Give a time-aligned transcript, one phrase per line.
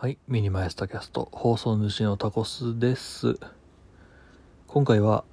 [0.00, 3.36] はい、 miniMY tacast 放送主のタコスです。
[4.68, 5.24] 今回は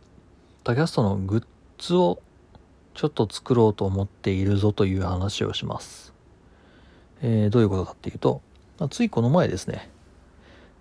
[0.64, 1.44] tacast のグッ
[1.78, 2.20] ズを
[2.96, 6.16] ちょっと作ろうと思っているぞという話をします。
[7.22, 8.42] えーどういうことかっていうと、
[8.80, 9.88] まついこの前ですね、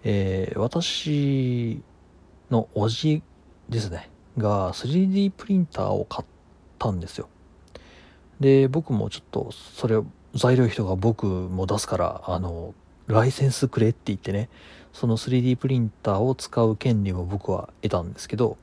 [0.03, 1.83] えー私
[2.51, 3.23] のおじ
[3.69, 4.09] ですね、
[4.39, 6.27] が 3D プリンターを買っ
[6.79, 7.29] たんですよ。
[8.41, 12.73] で、僕もちょっとそれを材料費とか僕も出すから、あの、
[13.07, 14.49] ライセンスくれって言ってね、
[14.93, 18.57] その 3D プリンターを使う権利も僕は得たんですけど、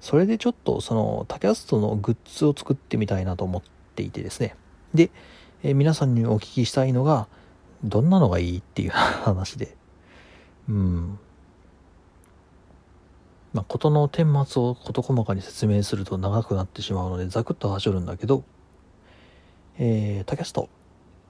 [0.00, 3.62] それでちょっとその tacast のグッズを作ってみたいなと思っ
[3.94, 4.56] ていてですね。
[4.92, 5.10] で、
[5.62, 7.26] えー皆さんにお聞きしたいのが、
[7.84, 9.76] どんなのがいいっていう話で。
[10.68, 11.18] うん。
[13.52, 18.42] まあ、ことの顛末を事細かに説明すると長くなってしまうので、ざくっとはしょるんだけど、
[19.78, 20.68] えー、 tacast。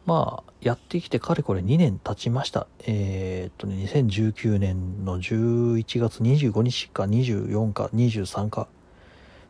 [0.07, 2.67] まあ、やってきてかれこれ2年経ちました。
[2.87, 8.69] えーっとね、2019年の11月25日か24か23か、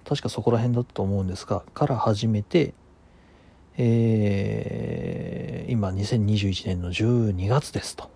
[0.04, 2.72] 確かそこら辺だったと思うんですが、から始めて、
[3.76, 8.08] えー、今2021年の12月ですと。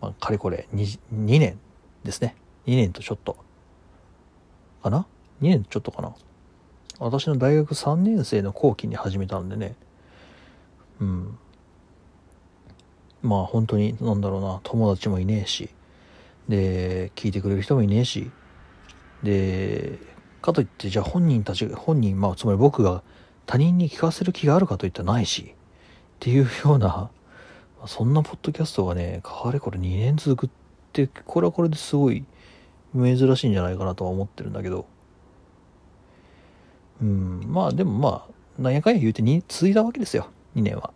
[0.00, 1.58] まあ、かれこれ 2, 2年
[2.04, 2.36] ですね。
[2.66, 3.36] 2年とちょっと。
[4.80, 5.06] かな
[5.40, 6.14] ?2 年ちょっとかな
[7.00, 9.74] 私の大学3年生の後期に始めたんでね。
[11.00, 11.38] うん。
[13.24, 15.70] まあ本当に、なんだろうな、友達もいねえし、
[16.48, 18.30] で、聞いてくれる人もいねえし、
[19.22, 19.98] で、
[20.42, 23.02] かといって、じゃあ本人たち、本人、まあつまり僕が
[23.46, 27.10] 他人に聞かせる気があるかといったらないし、っていうような、
[27.86, 30.50] そんなポッドキャストがね、かれこれ2年続くっ
[30.92, 32.26] て、これはこれですごい
[32.94, 34.86] 珍しいんじゃないかなとは思ってるんだけど、
[37.00, 40.92] うん、まあでもまあ、なんやかんや言うてに続いたわけですよ、2年は。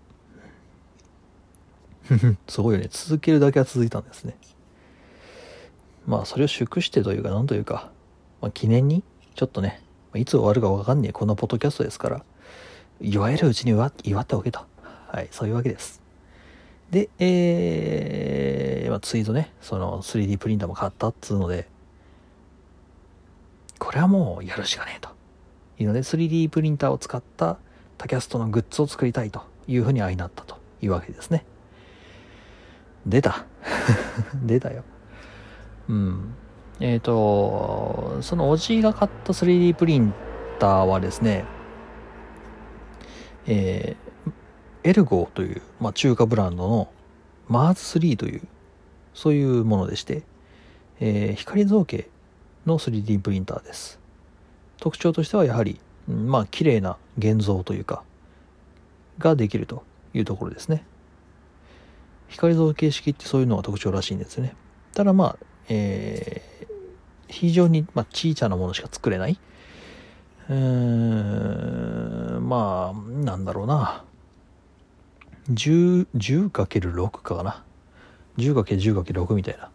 [2.48, 2.89] すごいよね。
[2.91, 4.37] 続けるだけは続いたんですね。
[6.06, 7.91] まあ、それを祝してというか、なんというか、
[8.41, 9.03] まあ、記念に、
[9.34, 9.83] ちょっとね、
[10.14, 12.24] いつ終わるかわかんねえ、こんなポッドキャストですから、
[13.01, 14.61] 祝えるうちに祝祝っておけと。
[15.08, 16.01] はい、そういうわけです。
[16.91, 21.69] で、えー、まあ、ツイートね、その 3D プリンターも買ったっつうので、
[23.79, 25.11] これはもうやるしかねえと。
[25.79, 27.58] いうので、3D プリンターを使った
[27.98, 31.45] tacast のグッズを作りたいというふうに相なったというわけですね。
[33.07, 33.45] 出た。
[34.45, 34.85] 出たよ。
[35.89, 36.35] うん。
[36.81, 40.13] えっ、と、そのおじが買った 3D プリン
[40.59, 41.45] ターはですね、
[43.47, 44.08] えー
[44.85, 46.89] エルゴーという、まあ、中華ブランドの
[47.51, 48.42] MARS3 という、
[49.13, 50.23] そういうものでして、
[51.01, 52.08] えー光造形
[52.64, 53.98] の 3D プリンターです。
[54.79, 58.03] 特徴としてはやはり、まあ、綺麗な現像というか、
[59.19, 59.83] ができると
[60.14, 60.85] いうところですね。
[62.28, 64.55] 光造形式ってそういうのが特徴らしいんですね。
[64.94, 66.48] ただまあ、えー
[67.28, 69.39] 非常に、まあ、小さなものしか作れない。
[70.48, 70.55] うー
[72.39, 74.05] ん、まあ、なんだろうな。
[75.52, 77.64] 10、10×6 かな。
[78.39, 79.70] 10×10×6 みたいな。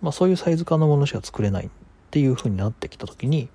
[0.00, 1.70] まあそういうサイズ感のものしか作れないっ
[2.10, 3.48] ていう風になってきたときに、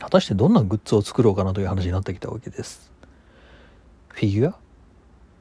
[0.00, 2.90] 果たしてどんなグッズを作ろうかなという話になってきたわけです。
[4.08, 4.63] フィギュア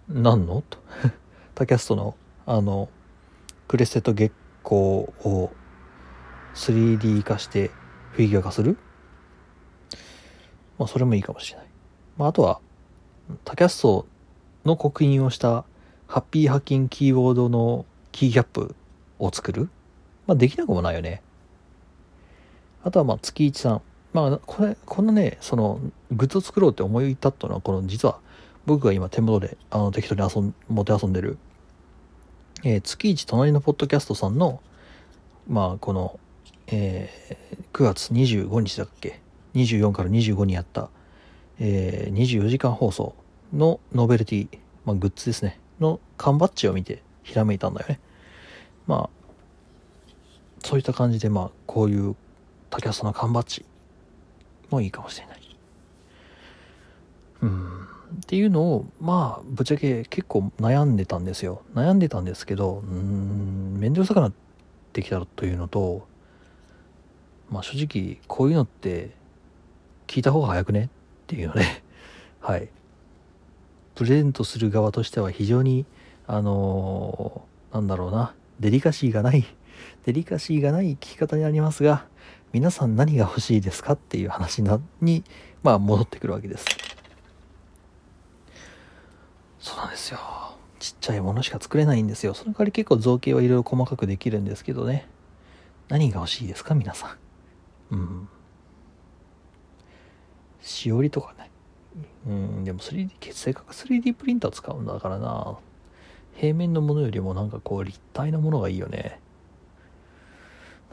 [0.09, 0.63] 何の？
[0.69, 0.77] と。
[1.55, 2.15] tacast の、
[2.45, 2.89] あの、
[3.67, 4.33] クレステと月
[4.63, 5.51] 光を
[6.55, 7.71] 3D 化して
[8.11, 8.77] フィギュア化する？
[10.77, 11.67] まあそれもいいかもしれない。
[12.17, 12.59] まああとは、
[13.45, 14.05] tacast
[14.65, 15.65] の刻印をした
[16.07, 18.75] ハッピーハッキンキーボードのキーキャップ
[19.19, 19.69] を作る？
[20.27, 21.21] まあできなくもないよね。
[22.83, 23.81] あとはまあ月一さん。
[24.11, 25.79] まあこれ、こんなね、その
[26.11, 28.19] グッズを作ろうって思い立ったのは、この実は
[28.65, 31.37] 僕が今手元であの適当に遊ん、持て遊んでる、
[32.63, 34.61] えー月一隣のポッドキャストさんの、
[35.47, 36.19] まあこの、
[36.67, 39.19] えー9月25日だっけ
[39.55, 40.89] ?24 から25にやった、
[41.59, 43.15] えー24時間放送
[43.53, 44.47] のノベルティ、
[44.85, 47.99] まあ、グッズですね、の缶バッジを見てひらめいたんだよね。
[48.87, 49.23] まあ、
[50.63, 52.15] そういった感じで、まあ、こういう
[52.69, 53.65] タキャストの缶バッジ
[54.69, 55.57] もいいかもしれない。
[57.43, 57.82] うん。
[58.15, 61.61] っていうのを、まあ、ぶっちゃけ結構悩んでたんですよ。
[61.73, 64.33] 悩んでたんですけど、うーん、面倒くさくなっ
[64.93, 66.07] てきたというのと、
[67.49, 69.11] まあ正直、こういうのって
[70.07, 70.89] 聞いた方が早くねっ
[71.27, 71.63] ていうので、
[72.39, 72.69] はい。
[73.95, 75.85] プレゼントする側としては非常に、
[76.25, 79.45] あのーなんだろうな、デリカシーがない、
[80.05, 82.05] デリカシーがない聞き方になりますが、
[82.51, 84.61] 皆さん何が欲しいですかっていう話
[85.01, 85.23] に、
[85.63, 86.65] まあ戻ってくるわけです。
[89.63, 90.19] そうなんですよ。
[90.77, 92.33] ちっちゃいものしか作れないんですよ。
[92.33, 95.07] その代わり結構造形はいろいろ細かくできるんですけどね。
[95.87, 96.75] 何が欲しいですか？
[96.75, 97.15] 皆さ
[97.91, 97.95] ん。
[97.95, 98.27] うん。
[100.61, 101.49] しおりとかね。
[102.27, 102.63] うん。
[102.65, 105.57] でも 3D せっかく 3D プリンター使うんだからな。
[106.35, 109.21] 平面のものよりもなんかこう立体なものがいいよね。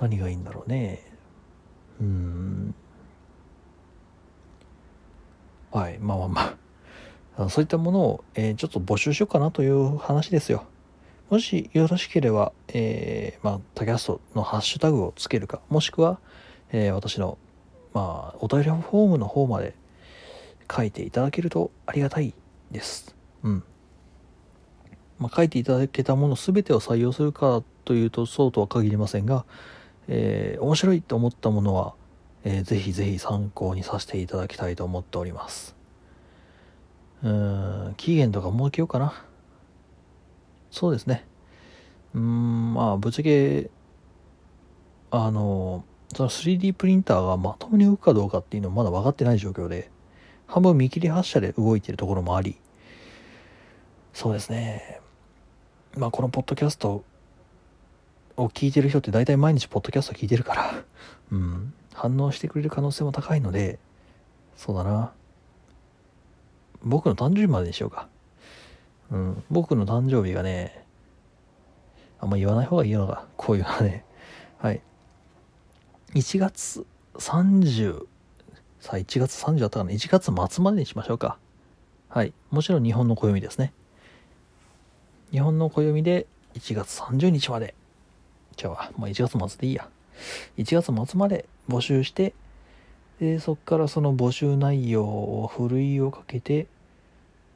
[0.00, 1.02] 何がいいんだろうね。
[2.00, 2.75] うん。
[5.73, 5.99] はい。
[5.99, 6.56] まあまあまあ。
[7.48, 10.64] そういったものを、えー、ちょっと募集しようかなという話ですよ
[11.31, 16.19] もしよろしければ、えー、まあ、タキャストのハッシュタグをつけるか、もしくは、
[16.72, 17.38] えー、私の、
[17.94, 19.76] まあ、お便りフォームの方まで
[20.69, 22.34] 書いていただけるとありがたい
[22.72, 23.14] です。
[23.44, 23.62] うん。
[25.20, 29.44] まあ、書いていただけたもの全てを採用するかというとそうとは限りませんが、
[30.08, 31.94] えー、面白いと思ったものは、
[32.42, 35.79] えー、ぜひぜひ参考にさせていただきたいと思っております。
[37.22, 39.25] うん、期限とか設けようかな。
[40.70, 41.26] そうですね。
[42.14, 43.70] うん、まあ、ぶっちゃけ、
[45.11, 45.84] あの、
[46.14, 49.90] その 3D プリンターがまともに動くかどうかっていうのはまだ分かってない状況で、
[50.46, 52.56] 半分見切り発車で動いてるところもあり、
[54.12, 55.00] そうですね。
[55.96, 57.05] まあ、このポッドキャスト
[58.37, 60.84] を聞いてる人って大体毎日ポッドキャスト聞いてるから、
[61.31, 63.78] うん、反応してくれる可能性も高いので、
[64.56, 65.12] そうだな。
[66.82, 68.08] 僕の誕生日までにしようか。
[69.10, 70.84] うん、僕の誕生日がね、
[72.20, 74.04] あんま言わない方がいいのか、こういうのはね。
[74.58, 74.80] はい。
[76.14, 78.06] 1月30、
[78.80, 81.38] さあ1月30だったかな ?1 月末までにしましょうか。
[82.08, 82.32] はい。
[82.50, 83.72] もちろん日本の暦ですね。
[85.30, 87.74] 日本の暦で1月30日まで。
[88.56, 89.88] じゃあ、まあ1月末でいいや。
[90.58, 92.34] 1月末まで募集して、
[93.20, 96.67] で、そっからその募集内容をふるいをかけて、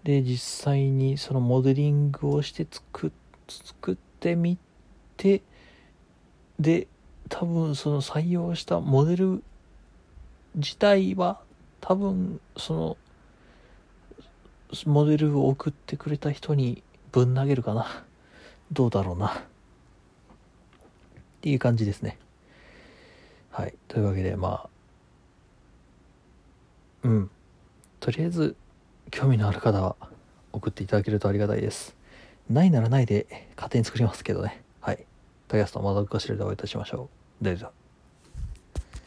[0.05, 3.11] で実際にそのモデリングをして作
[3.49, 4.59] 作ってみ
[5.17, 5.43] て
[6.61, 6.87] で
[7.31, 9.43] 多分その採用したモデル
[10.55, 11.41] 自体は
[11.81, 12.97] 多分その
[14.87, 18.05] モデルを送ってくれた人にぶん投げるかな。
[18.73, 19.29] どうだろうな。
[19.29, 19.33] っ
[21.43, 22.19] ていう感じですね。
[23.51, 23.75] はい。
[23.89, 24.74] というわけでまあ
[27.05, 27.31] うん
[28.01, 28.57] とりあえず
[29.11, 29.97] 興味のある方は
[30.53, 31.97] 送っていただけるとありがたいです。
[32.51, 34.63] ないならないで勝手に作りますけどね。
[34.81, 35.07] はい。
[35.49, 37.09] タイヤストまたかしらでお会いいたしましょ
[37.41, 37.45] う。
[37.45, 37.71] では。